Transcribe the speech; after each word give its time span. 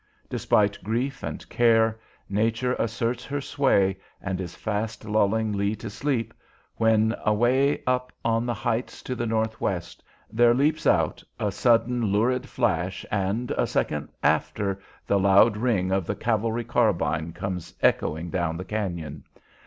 Despite 0.31 0.83
grief 0.83 1.21
and 1.21 1.47
care, 1.47 1.99
Nature 2.27 2.73
asserts 2.79 3.23
her 3.25 3.39
sway 3.39 3.99
and 4.19 4.41
is 4.41 4.55
fast 4.55 5.05
lulling 5.05 5.53
Lee 5.53 5.75
to 5.75 5.91
sleep, 5.91 6.33
when, 6.77 7.13
away 7.23 7.83
up 7.85 8.11
on 8.25 8.47
the 8.47 8.53
heights 8.55 9.03
to 9.03 9.13
the 9.13 9.27
northwest, 9.27 10.01
there 10.31 10.55
leaps 10.55 10.87
out 10.87 11.23
a 11.39 11.51
sudden 11.51 12.03
lurid 12.07 12.49
flash 12.49 13.05
and, 13.11 13.51
a 13.51 13.67
second 13.67 14.09
after, 14.23 14.81
the 15.05 15.19
loud 15.19 15.55
ring 15.55 15.91
of 15.91 16.07
the 16.07 16.15
cavalry 16.15 16.63
carbine 16.63 17.31
comes 17.31 17.71
echoing 17.83 18.31
down 18.31 18.57
the 18.57 18.65
cañon. 18.65 19.21